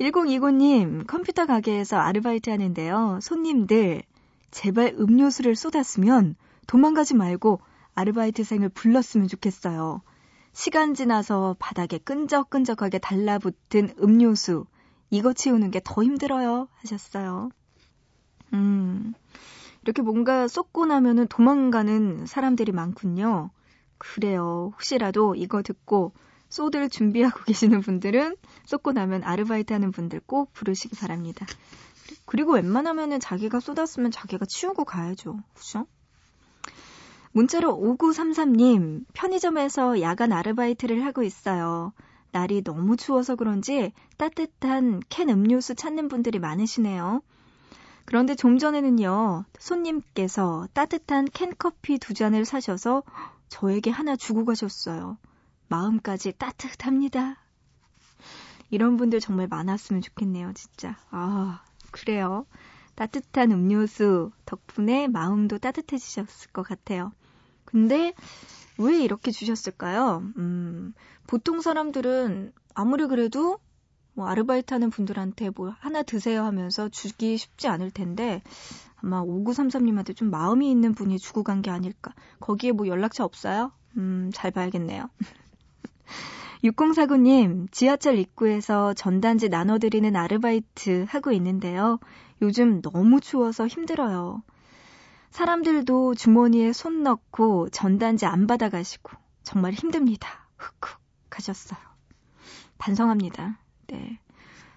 1029님, 0.00 1.06
컴퓨터 1.06 1.46
가게에서 1.46 1.96
아르바이트 1.98 2.50
하는데요. 2.50 3.18
손님들, 3.22 4.02
제발 4.50 4.94
음료수를 4.98 5.54
쏟았으면 5.54 6.34
도망가지 6.66 7.14
말고 7.14 7.60
아르바이트생을 7.94 8.70
불렀으면 8.70 9.28
좋겠어요. 9.28 10.02
시간 10.52 10.94
지나서 10.94 11.56
바닥에 11.58 11.98
끈적끈적하게 11.98 12.98
달라붙은 12.98 13.94
음료수, 14.02 14.66
이거 15.10 15.32
치우는 15.32 15.70
게 15.70 15.80
더 15.84 16.02
힘들어요. 16.02 16.68
하셨어요. 16.80 17.50
음, 18.54 19.14
이렇게 19.82 20.02
뭔가 20.02 20.48
쏟고 20.48 20.86
나면은 20.86 21.26
도망가는 21.28 22.26
사람들이 22.26 22.72
많군요. 22.72 23.50
그래요. 23.98 24.70
혹시라도 24.74 25.34
이거 25.34 25.62
듣고 25.62 26.12
쏟을 26.52 26.90
준비하고 26.90 27.44
계시는 27.44 27.80
분들은 27.80 28.36
쏟고 28.66 28.92
나면 28.92 29.24
아르바이트 29.24 29.72
하는 29.72 29.90
분들 29.90 30.20
꼭 30.26 30.52
부르시기 30.52 30.96
바랍니다. 30.96 31.46
그리고 32.26 32.52
웬만하면은 32.52 33.20
자기가 33.20 33.58
쏟았으면 33.58 34.10
자기가 34.10 34.44
치우고 34.44 34.84
가야죠. 34.84 35.40
그죠? 35.54 35.86
문자로 37.32 37.74
5933님, 37.78 39.06
편의점에서 39.14 40.02
야간 40.02 40.32
아르바이트를 40.32 41.06
하고 41.06 41.22
있어요. 41.22 41.94
날이 42.32 42.62
너무 42.62 42.98
추워서 42.98 43.34
그런지 43.34 43.92
따뜻한 44.18 45.00
캔 45.08 45.30
음료수 45.30 45.74
찾는 45.74 46.08
분들이 46.08 46.38
많으시네요. 46.38 47.22
그런데 48.04 48.34
좀 48.34 48.58
전에는요, 48.58 49.46
손님께서 49.58 50.68
따뜻한 50.74 51.24
캔커피 51.32 51.98
두 51.98 52.12
잔을 52.12 52.44
사셔서 52.44 53.04
저에게 53.48 53.90
하나 53.90 54.16
주고 54.16 54.44
가셨어요. 54.44 55.16
마음까지 55.72 56.32
따뜻합니다. 56.32 57.36
이런 58.70 58.98
분들 58.98 59.20
정말 59.20 59.48
많았으면 59.48 60.02
좋겠네요, 60.02 60.52
진짜. 60.54 60.96
아, 61.10 61.62
그래요. 61.90 62.44
따뜻한 62.94 63.52
음료수 63.52 64.32
덕분에 64.44 65.08
마음도 65.08 65.56
따뜻해지셨을 65.58 66.50
것 66.52 66.62
같아요. 66.62 67.12
근데 67.64 68.12
왜 68.78 69.02
이렇게 69.02 69.30
주셨을까요? 69.30 70.22
음, 70.36 70.92
보통 71.26 71.62
사람들은 71.62 72.52
아무리 72.74 73.06
그래도 73.06 73.58
뭐 74.14 74.28
아르바이트 74.28 74.74
하는 74.74 74.90
분들한테 74.90 75.50
뭐 75.56 75.74
하나 75.78 76.02
드세요 76.02 76.44
하면서 76.44 76.90
주기 76.90 77.38
쉽지 77.38 77.68
않을 77.68 77.90
텐데 77.90 78.42
아마 78.96 79.22
5933님한테 79.22 80.14
좀 80.14 80.30
마음이 80.30 80.70
있는 80.70 80.94
분이 80.94 81.18
주고 81.18 81.42
간 81.42 81.62
게 81.62 81.70
아닐까. 81.70 82.12
거기에 82.40 82.72
뭐 82.72 82.86
연락처 82.88 83.24
없어요? 83.24 83.72
음, 83.96 84.30
잘 84.34 84.50
봐야겠네요. 84.50 85.08
6049님, 86.64 87.70
지하철 87.72 88.18
입구에서 88.18 88.94
전단지 88.94 89.48
나눠드리는 89.48 90.14
아르바이트 90.14 91.06
하고 91.08 91.32
있는데요. 91.32 91.98
요즘 92.40 92.80
너무 92.82 93.20
추워서 93.20 93.66
힘들어요. 93.66 94.42
사람들도 95.30 96.14
주머니에 96.14 96.72
손 96.72 97.02
넣고 97.02 97.68
전단지 97.70 98.26
안 98.26 98.46
받아가시고 98.46 99.12
정말 99.42 99.72
힘듭니다. 99.72 100.46
흑흑 100.56 101.00
하셨어요. 101.30 101.80
반성합니다. 102.78 103.58
네. 103.88 104.20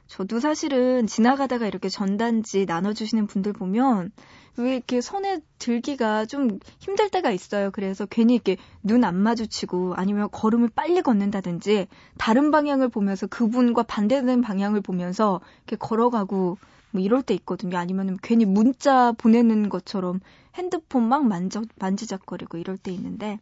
저도 0.07 0.39
사실은 0.39 1.07
지나가다가 1.07 1.67
이렇게 1.67 1.89
전단지 1.89 2.65
나눠주시는 2.65 3.27
분들 3.27 3.53
보면 3.53 4.11
왜 4.57 4.75
이렇게 4.75 5.01
손에 5.01 5.39
들기가 5.59 6.25
좀 6.25 6.59
힘들 6.79 7.09
때가 7.09 7.31
있어요. 7.31 7.71
그래서 7.71 8.05
괜히 8.05 8.35
이렇게 8.35 8.57
눈 8.83 9.03
안 9.03 9.15
마주치고 9.15 9.95
아니면 9.95 10.29
걸음을 10.31 10.69
빨리 10.73 11.01
걷는다든지 11.01 11.87
다른 12.17 12.51
방향을 12.51 12.89
보면서 12.89 13.27
그분과 13.27 13.83
반대되는 13.83 14.41
방향을 14.41 14.81
보면서 14.81 15.41
이렇게 15.67 15.75
걸어가고 15.77 16.57
뭐 16.91 17.01
이럴 17.01 17.21
때 17.21 17.33
있거든요. 17.33 17.77
아니면 17.77 18.17
괜히 18.21 18.45
문자 18.45 19.11
보내는 19.11 19.69
것처럼 19.69 20.21
핸드폰 20.55 21.09
막 21.09 21.25
만져, 21.25 21.63
만지작거리고 21.77 22.57
이럴 22.57 22.77
때 22.77 22.91
있는데 22.91 23.39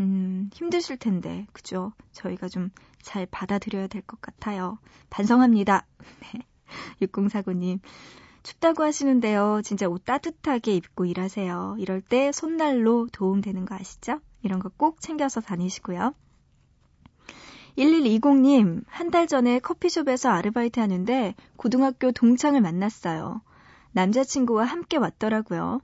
음, 0.00 0.50
힘드실 0.52 0.96
텐데, 0.98 1.46
그죠? 1.52 1.92
저희가 2.12 2.48
좀 2.48 2.70
잘 3.02 3.24
받아들여야 3.26 3.86
될 3.86 4.02
것 4.02 4.20
같아요. 4.20 4.78
반성합니다. 5.10 5.86
네. 6.34 6.40
6049님. 7.02 7.78
춥다고 8.42 8.82
하시는데요. 8.82 9.60
진짜 9.62 9.86
옷 9.88 10.04
따뜻하게 10.04 10.74
입고 10.74 11.04
일하세요. 11.04 11.76
이럴 11.78 12.00
때 12.00 12.32
손난로 12.32 13.06
도움되는 13.12 13.64
거 13.64 13.76
아시죠? 13.76 14.20
이런 14.42 14.58
거 14.58 14.70
꼭 14.76 15.00
챙겨서 15.00 15.40
다니시고요. 15.40 16.14
1120님, 17.78 18.84
한 18.88 19.10
달 19.10 19.26
전에 19.28 19.58
커피숍에서 19.60 20.30
아르바이트 20.30 20.80
하는데 20.80 21.34
고등학교 21.56 22.10
동창을 22.10 22.60
만났어요. 22.60 23.42
남자친구와 23.92 24.64
함께 24.64 24.96
왔더라고요. 24.96 25.80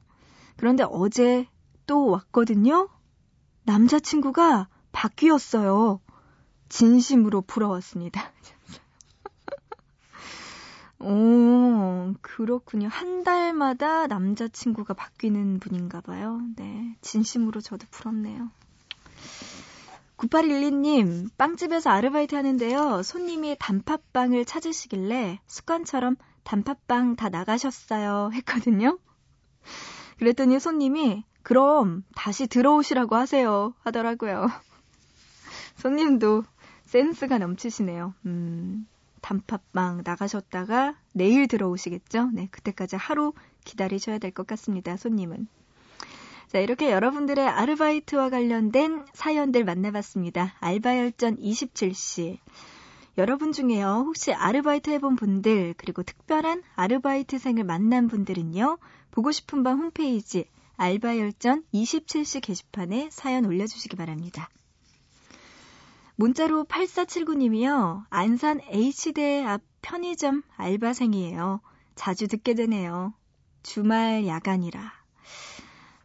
그런데 0.57 0.85
어제 0.88 1.46
또 1.87 2.09
왔거든요? 2.09 2.88
남자친구가 3.64 4.68
바뀌었어요. 4.92 6.01
진심으로 6.68 7.42
부러웠습니다. 7.42 8.33
오, 11.01 12.14
그렇군요. 12.20 12.88
한 12.88 13.25
달마다 13.25 14.07
남자친구가 14.07 14.94
바뀌는 14.94 15.61
분인가 15.61 16.01
봐요. 16.01 16.40
네. 16.57 16.96
진심으로 17.01 17.61
저도 17.61 17.87
부럽네요. 17.90 18.51
9812님, 20.16 21.31
빵집에서 21.37 21.90
아르바이트 21.90 22.37
하는데요. 22.37 23.03
손님이 23.03 23.57
단팥빵을 23.59 24.44
찾으시길래 24.44 25.40
습관처럼 25.46 26.16
단팥빵 26.44 27.16
다 27.16 27.29
나가셨어요. 27.29 28.31
했거든요. 28.35 28.98
그랬더니 30.18 30.61
손님이 30.61 31.25
그럼 31.42 32.05
다시 32.14 32.46
들어오시라고 32.46 33.16
하세요. 33.16 33.74
하더라고요. 33.83 34.48
손님도 35.76 36.44
센스가 36.85 37.38
넘치시네요. 37.38 38.14
음, 38.26 38.87
단팥빵 39.22 40.02
나가셨다가 40.05 40.94
내일 41.12 41.48
들어오시겠죠? 41.48 42.31
네, 42.33 42.48
그때까지 42.50 42.96
하루 42.96 43.33
기다리셔야 43.64 44.18
될 44.18 44.31
것 44.33 44.46
같습니다. 44.46 44.96
손님은. 44.96 45.46
자, 46.48 46.59
이렇게 46.59 46.90
여러분들의 46.90 47.46
아르바이트와 47.48 48.28
관련된 48.28 49.07
사연들 49.14 49.64
만나봤습니다. 49.64 50.55
알바열전 50.61 51.38
27시. 51.38 52.38
여러분 53.18 53.52
중에요, 53.52 54.05
혹시 54.07 54.33
아르바이트 54.33 54.90
해본 54.90 55.16
분들, 55.16 55.74
그리고 55.76 56.02
특별한 56.02 56.62
아르바이트생을 56.76 57.64
만난 57.64 58.09
분들은요, 58.09 58.78
보고 59.11 59.33
싶은 59.33 59.62
밤 59.62 59.78
홈페이지 59.78 60.46
알바열전 60.77 61.65
27시 61.73 62.43
게시판에 62.43 63.09
사연 63.11 63.45
올려주시기 63.45 63.97
바랍니다. 63.97 64.49
문자로 66.17 66.65
8479님이요. 66.65 68.05
안산 68.11 68.61
H대 68.69 69.45
앞 69.45 69.63
편의점 69.83 70.43
알바생이에요. 70.57 71.61
자주 71.95 72.29
듣게 72.29 72.55
되네요. 72.55 73.15
주말 73.63 74.27
야간이라. 74.27 74.93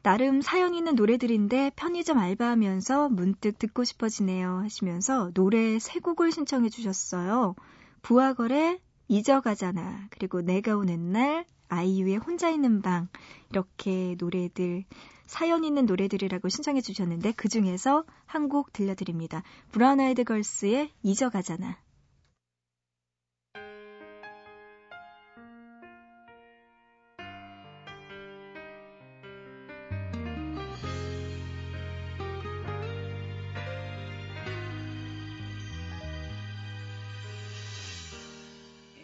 나름 0.03 0.41
사연 0.41 0.73
있는 0.73 0.95
노래들인데 0.95 1.71
편의점 1.75 2.17
알바하면서 2.17 3.09
문득 3.09 3.59
듣고 3.59 3.83
싶어지네요 3.83 4.59
하시면서 4.63 5.31
노래 5.33 5.79
세 5.79 5.99
곡을 5.99 6.31
신청해 6.31 6.69
주셨어요. 6.69 7.55
부하걸의 8.03 8.79
잊어가잖아. 9.09 10.07
그리고 10.09 10.41
내가 10.41 10.75
오는 10.77 11.11
날 11.11 11.45
아이유의 11.69 12.17
혼자 12.17 12.49
있는 12.49 12.81
방 12.81 13.07
이렇게 13.49 14.15
노래들 14.19 14.85
사연 15.25 15.63
있는 15.63 15.85
노래들이라고 15.85 16.47
신청해 16.49 16.81
주셨는데 16.81 17.33
그 17.33 17.49
중에서 17.49 18.05
한 18.25 18.47
곡 18.49 18.71
들려드립니다. 18.71 19.43
브라운 19.71 19.99
아이드 19.99 20.23
걸스의 20.23 20.91
잊어가잖아. 21.03 21.77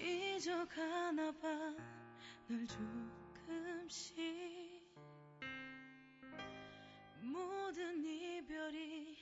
잊어가나 0.02 1.32
봐 1.42 1.48
널 2.50 2.68
조금씩 2.68 4.18
모든 7.22 8.04
이별이 8.04 9.18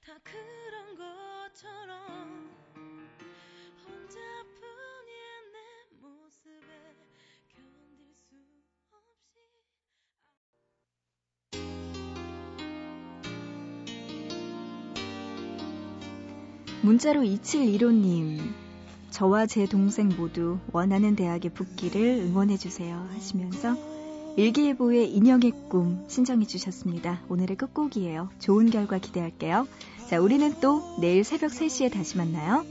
다 0.00 0.18
그런 0.24 0.96
것처럼 0.96 2.50
혼자뿐인 3.84 5.52
내 5.52 5.96
모습에 6.00 6.96
견딜 7.48 8.14
수 8.14 8.36
없이 8.90 9.38
문자로 16.82 17.20
2715님. 17.20 18.61
저와 19.12 19.46
제 19.46 19.66
동생 19.66 20.08
모두 20.08 20.58
원하는 20.72 21.14
대학에 21.14 21.50
붙기를 21.50 22.00
응원해주세요 22.26 23.08
하시면서 23.12 23.76
일기예보의 24.36 25.12
인형의 25.14 25.52
꿈 25.68 26.04
신청해 26.08 26.46
주셨습니다. 26.46 27.20
오늘의 27.28 27.56
끝곡이에요. 27.58 28.30
좋은 28.38 28.70
결과 28.70 28.98
기대할게요. 28.98 29.68
자, 30.08 30.18
우리는 30.18 30.54
또 30.60 30.82
내일 30.98 31.22
새벽 31.24 31.50
3시에 31.50 31.92
다시 31.92 32.16
만나요. 32.16 32.64